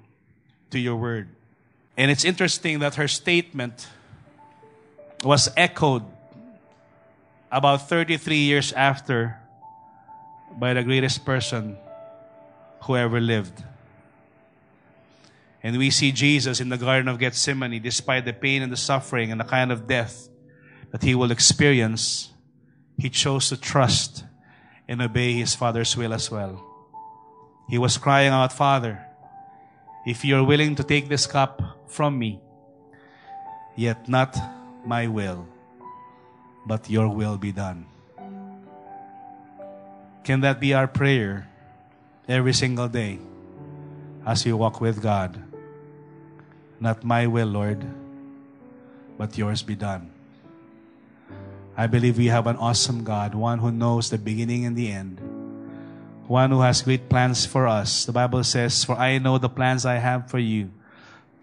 [0.69, 1.29] to your word.
[1.97, 3.87] And it's interesting that her statement
[5.23, 6.03] was echoed
[7.51, 9.39] about 33 years after
[10.59, 11.77] by the greatest person
[12.83, 13.63] who ever lived.
[15.65, 19.31] And we see Jesus in the Garden of Gethsemane, despite the pain and the suffering
[19.31, 20.29] and the kind of death
[20.91, 22.29] that he will experience,
[22.99, 24.25] he chose to trust
[24.87, 26.63] and obey his Father's will as well.
[27.67, 29.03] He was crying out, Father,
[30.05, 32.39] if you're willing to take this cup from me,
[33.75, 34.37] yet not
[34.85, 35.47] my will,
[36.67, 37.87] but your will be done.
[40.23, 41.49] Can that be our prayer
[42.27, 43.17] every single day
[44.27, 45.44] as we walk with God?
[46.79, 47.85] Not my will, Lord,
[49.17, 50.11] but yours be done.
[51.77, 55.19] I believe we have an awesome God, one who knows the beginning and the end,
[56.27, 58.05] one who has great plans for us.
[58.05, 60.71] The Bible says, For I know the plans I have for you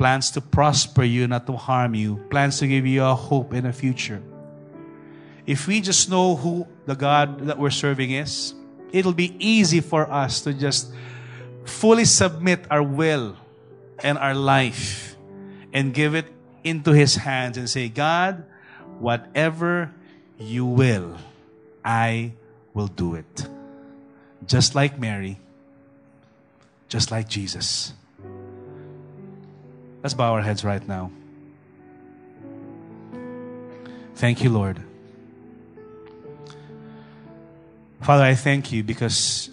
[0.02, 3.66] plans to prosper you, not to harm you, plans to give you a hope in
[3.66, 4.20] a future.
[5.46, 8.52] If we just know who the God that we're serving is,
[8.90, 10.92] it'll be easy for us to just
[11.64, 13.36] fully submit our will
[14.02, 15.11] and our life
[15.72, 16.26] and give it
[16.64, 18.44] into His hands and say, God,
[18.98, 19.92] whatever
[20.38, 21.16] you will,
[21.84, 22.32] I
[22.74, 23.46] will do it.
[24.46, 25.38] Just like Mary,
[26.88, 27.92] just like Jesus.
[30.02, 31.10] Let's bow our heads right now.
[34.16, 34.82] Thank you, Lord.
[38.00, 39.50] Father, I thank you because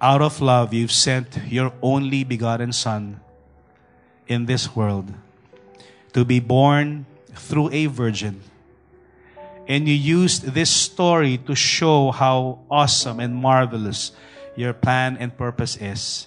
[0.00, 3.20] out of love you've sent your only begotten Son
[4.26, 5.12] in this world
[6.12, 8.42] to be born through a virgin.
[9.68, 14.12] And you used this story to show how awesome and marvelous
[14.56, 16.26] your plan and purpose is.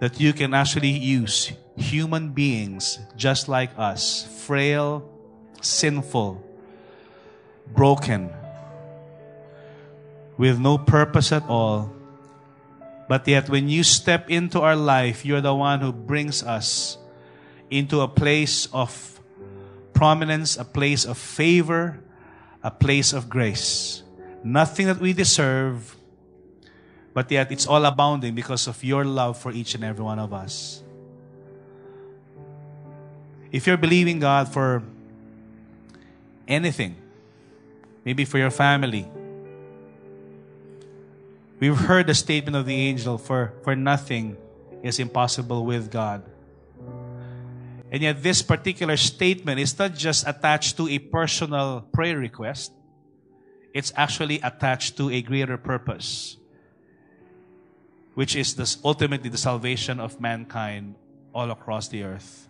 [0.00, 5.08] That you can actually use human beings just like us, frail,
[5.62, 6.44] sinful,
[7.72, 8.30] broken,
[10.36, 11.90] with no purpose at all.
[13.08, 16.98] But yet, when you step into our life, you're the one who brings us
[17.70, 19.20] into a place of
[19.92, 22.00] prominence, a place of favor,
[22.62, 24.02] a place of grace.
[24.42, 25.96] Nothing that we deserve,
[27.14, 30.32] but yet it's all abounding because of your love for each and every one of
[30.32, 30.82] us.
[33.52, 34.82] If you're believing God for
[36.48, 36.96] anything,
[38.04, 39.06] maybe for your family,
[41.60, 44.36] we've heard the statement of the angel for, for nothing
[44.82, 46.24] is impossible with God.
[47.94, 52.72] And yet, this particular statement is not just attached to a personal prayer request,
[53.72, 56.36] it's actually attached to a greater purpose,
[58.14, 60.96] which is this, ultimately the salvation of mankind
[61.32, 62.48] all across the earth.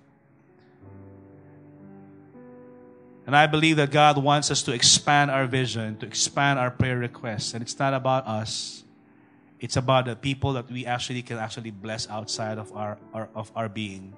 [3.27, 6.97] And I believe that God wants us to expand our vision, to expand our prayer
[6.97, 7.53] requests.
[7.53, 8.83] And it's not about us.
[9.61, 13.53] It's about the people that we actually can actually bless outside of our, our of
[13.55, 14.17] our being.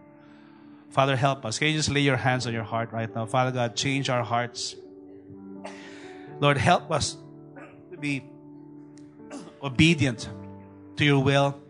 [0.97, 1.59] Father, help us.
[1.59, 3.27] Can you just lay your hands on your heart right now?
[3.27, 4.75] Father God, change our hearts.
[6.41, 7.19] Lord, help us
[7.91, 8.25] to be
[9.63, 10.27] obedient
[10.97, 11.61] to your will.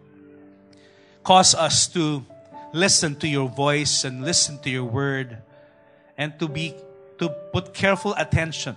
[1.25, 2.25] Cause us to
[2.73, 5.39] listen to your voice and listen to your word
[6.17, 6.77] and to be
[7.19, 8.77] to put careful attention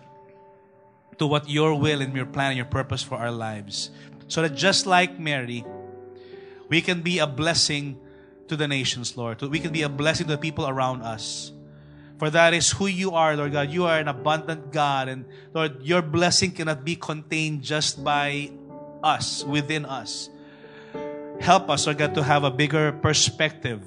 [1.19, 3.91] to what your will and your plan and your purpose for our lives.
[4.27, 5.63] So that just like Mary,
[6.69, 7.99] we can be a blessing
[8.49, 9.41] to the nations, Lord.
[9.41, 11.51] We can be a blessing to the people around us.
[12.17, 13.71] For that is who you are, Lord God.
[13.71, 15.07] You are an abundant God.
[15.07, 18.51] And Lord, your blessing cannot be contained just by
[19.01, 20.29] us, within us.
[21.39, 23.81] Help us, Lord God, to have a bigger perspective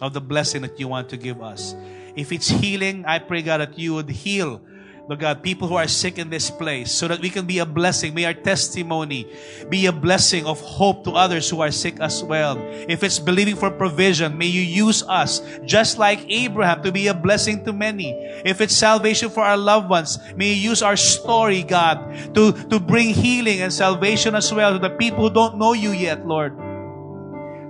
[0.00, 1.76] of the blessing that you want to give us.
[2.16, 4.62] If it's healing, I pray, God, that you would heal
[5.08, 7.66] Lord God, people who are sick in this place so that we can be a
[7.66, 8.14] blessing.
[8.14, 9.26] May our testimony
[9.68, 12.56] be a blessing of hope to others who are sick as well.
[12.88, 17.14] If it's believing for provision, may you use us just like Abraham to be a
[17.14, 18.12] blessing to many.
[18.44, 22.78] If it's salvation for our loved ones, may you use our story, God, to, to
[22.78, 26.54] bring healing and salvation as well to the people who don't know you yet, Lord.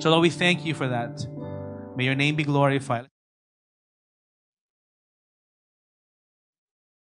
[0.02, 1.26] So Lord, we thank you for that.
[1.96, 3.11] May your name be glorified.